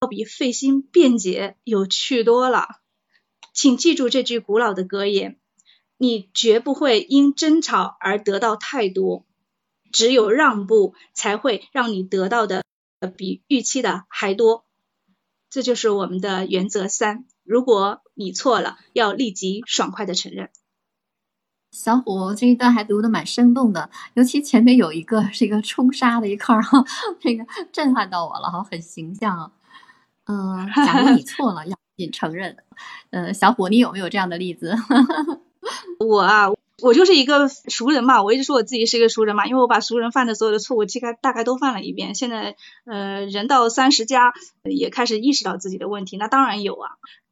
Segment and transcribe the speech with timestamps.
[0.00, 2.80] 要比费心辩解有趣多了。
[3.52, 5.38] 请记住这句古老的格言：
[5.98, 9.26] 你绝不会因争吵而得到太多，
[9.92, 12.64] 只有让步才会让你得到的
[13.14, 14.64] 比预期的还多。
[15.50, 20.48] 这就是我们的原则三：如果你错了，要立即爽快的承认。
[21.72, 26.82] 小虎这一段还读的蛮生动的，尤其前面有一个是一个冲杀的一块儿哈，
[27.22, 29.52] 那个震撼到我了哈，很形象。
[30.30, 32.56] 嗯，假如你错了，要你承认。
[33.10, 34.76] 呃，小虎，你有没有这样的例子？
[35.98, 36.46] 我啊，
[36.82, 42.14] 我就是一个熟人嘛，我一直说我自己是一个熟人嘛，因为我把熟人犯的所有的错误，大概大概都犯了一遍。
[42.14, 46.90] 现在呃，人到三十加，也开始意识到自己的问题，那当然有啊。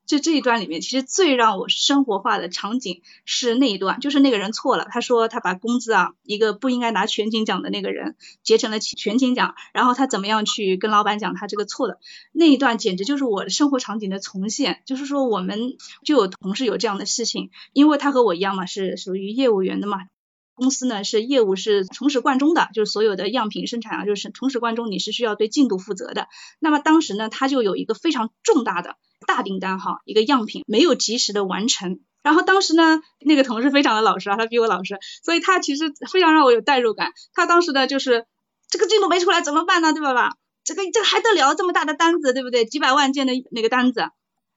[0.09, 12.01] 就这一段里面，其实最让我生活化的场景是那一段，就是那个人错了，他说他把工资啊，一个不应该拿全勤奖的那个人结成了全勤奖，然后他怎么样去跟老板讲他这个错的
[12.33, 14.81] 那一段，简直就是我的生活场景的重现。
[14.87, 20.07] 就是说我们就有同事有这样的事情，因为他和我一样嘛，是属于业务员的嘛。
[20.55, 26.29] 公司呢是业务是从始贯终的，就是所有的样品生产啊，就是从始贯终你是需要对进度负责的。
[26.59, 28.97] 那么当时呢，他就有一个非常重大的
[29.29, 32.01] 大订单哈，一个样品没有及时的完成。
[32.23, 37.13] 然后当时呢，那个同事非常的老实啊，他比我老实，所以他其实非常让我有代入感。
[37.35, 38.25] 他当时呢就是
[38.71, 39.93] 这个进度没出来怎么办呢？
[39.93, 40.33] 对吧吧？
[40.65, 42.65] 这个这个还得了这么大的单子，对不对？
[42.65, 44.09] 几百万件的那个单子，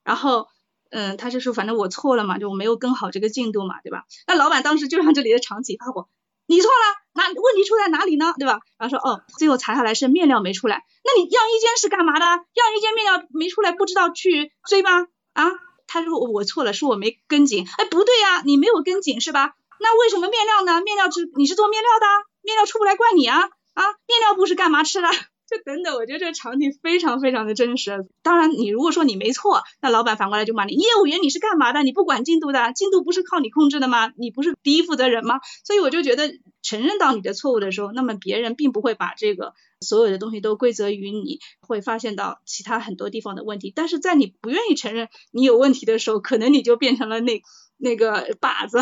[0.03, 0.47] 然后。
[0.93, 4.03] 嗯，他就说反正我错了嘛，就我没有跟好这个进度嘛，对吧？
[4.27, 6.09] 那老板当时就让这里的场景发火，
[6.51, 8.33] 你错了，那问题出在哪里呢？
[8.37, 8.59] 对吧？
[8.77, 12.25] 然后说哦，最后查下来是面料没出来，那你样衣间是干嘛的？
[12.25, 15.07] 样衣间面料没出来，不知道去追吗？
[15.31, 15.49] 啊？
[15.87, 17.65] 他说我错了，是我没跟紧。
[17.77, 19.53] 哎，不对呀，你没有跟紧是吧？
[19.79, 20.81] 那为什么面料呢？
[20.81, 22.05] 面料是你是做面料的，
[22.41, 23.39] 面料出不来怪你啊？
[23.73, 23.83] 啊？
[24.05, 25.07] 面料部是干嘛吃的？
[25.51, 28.07] 就等等，我觉得这个场景非常非常的真实。
[28.23, 31.83] 当然，你如果说你没错，那老板反过来就骂你，业务员你是干嘛的？
[31.83, 34.13] 你不管进度的，进度不是靠你控制的吗？
[34.15, 35.41] 你不是第一负责人吗？
[35.65, 43.73] 所以我就觉得，承认到你的错误的时候，那么别人并不会把这个所有的东西都归责于你，会发现到其他很多地方的问题。
[43.75, 47.41] 但是在你不愿意承认你有问题的时候，可能你就变成了那
[47.81, 48.79] 那个靶子，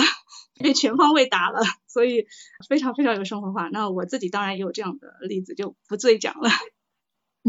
[0.59, 1.61] 被全方位打了。
[1.87, 2.27] 所以
[2.67, 3.67] 非常非常有生活化。
[3.69, 6.49] 那我自己当然也有这样的例子，就不赘讲了。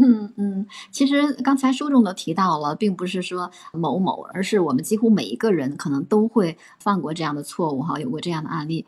[0.01, 8.87] 嗯嗯，其实刚才书中都提到了，并不是说某某，而是我们几乎每一个人可能都会犯过这样的错误哈，有过这样的案例。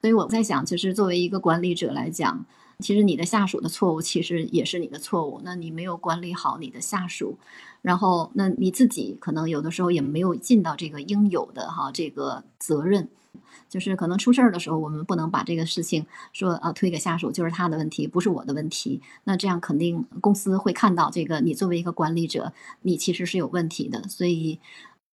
[0.00, 2.44] 所以我在想，其实作为一个管理者来讲，
[2.78, 5.40] 其实你的下属的错误其实也是你的错误。
[5.44, 7.38] 那你没有管理好你的下属，
[7.80, 13.08] 然后那你自己可能有的时候也没有尽到这个应有的哈这个责任。
[13.68, 19.00] 就是可能出事儿的时候，我们不能把这个事情说啊推给下属，就是他的问题，不是我的问题。
[19.24, 22.52] 那这样肯定公司会看到这个，你作为一个管理者，
[22.82, 24.02] 你其实是有问题的。
[24.08, 24.60] 所以，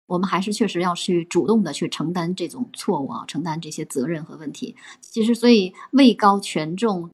[0.08, 4.74] 我们还是确实要去主动的去承担这种错误啊，承担这些责任和问题。
[5.00, 7.08] 其实，所以位高权重、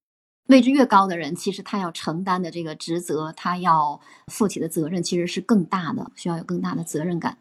[0.46, 7.38] 位置越高的人，其实他要承担的这个职责，他要负起的责任其实是更大的，需要有更大的责任感。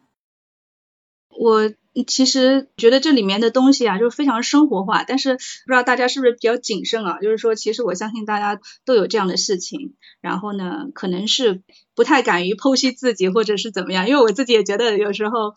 [1.28, 1.74] 我。
[2.02, 5.38] 其实觉得这里面的东西啊，就是非常生活化，但是不
[5.68, 7.20] 知道大家是不是比较谨慎啊？
[7.20, 11.62] 就是说，其实我相信大家都有这样的事情，然后呢，可能是
[11.94, 15.54] 不太敢于剖析自己，或者是怎么样，因为我自己也觉得有时候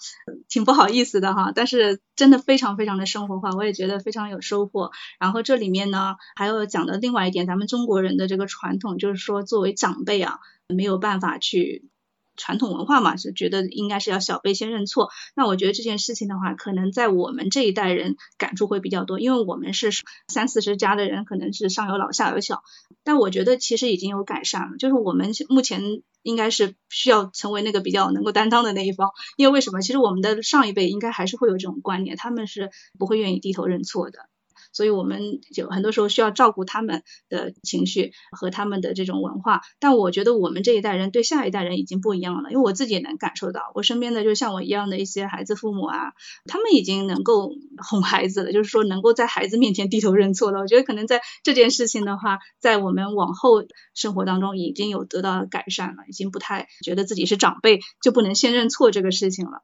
[0.47, 1.51] 挺不好意思的哈。
[1.55, 4.91] 但是真的非常非常的生活化，我也觉得非常有收获。
[5.19, 10.37] 然后这里面呢，还有讲的另外一点，咱们中国人的这个传统，就是说作为长辈啊，
[10.67, 11.89] 没有办法去。
[12.37, 15.09] 传统文化嘛，是觉得应该是要小辈先认错。
[15.35, 19.89] 那我觉得这件事情的话，可能在我们这一代人感触会比较多，因为我们是
[20.27, 22.63] 三四十家的人，可能是上有老下有小。
[23.03, 25.81] 但我觉得其实已经有改善了，就是我们目前
[26.21, 29.09] 应该是需要成为那个比较能够担当的那一方。
[29.35, 29.81] 因为为什么？
[29.81, 32.69] 其实我们的上一辈应该还是会有这种观念，他们是
[32.99, 34.29] 不会愿意低头认错的。
[34.77, 46.13] 所以我们就很多时候需要照顾他们的情绪和他们的这种文化，但我觉得我们这一代人对下一代人已经不一样了，因为我自己也能感受到，我身边的就像我一样的一些孩子父母啊，
[46.45, 47.53] 他们已经能够
[47.89, 50.59] 哄孩子了，就是说能够在孩子面前低头认错了。
[50.59, 53.65] 我觉得可能在这件事情的话，在我们往后
[53.95, 59.63] 生活当中已经有得到改善了，已经不太觉得自己是长辈就不能先认错这个事情了。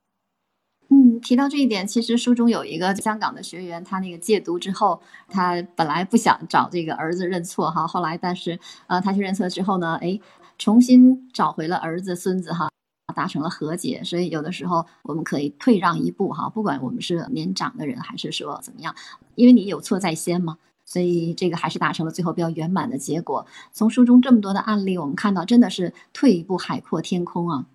[1.23, 10.19] 提到这一点，其实书中有一个香港的学员，他那个戒毒之后，他本来不想找这个儿子认错哈，后来但是呃，他去认错之后呢，哎，
[10.57, 12.69] 重新找回了儿子孙子哈，
[13.15, 14.03] 达成了和解。
[14.03, 18.93] 所以有的时候我们可以退让一步哈，不管我们是年长的人还是说怎么样，
[19.35, 20.57] 因为你有错在先嘛。
[20.85, 23.47] 所以这个还是达成了最后比较圆满的结果。
[23.71, 27.65] 从书中这么多的案例，我们看到真的是退一步海阔天空啊。